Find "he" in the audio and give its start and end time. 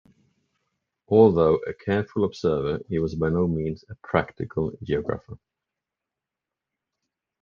2.89-2.97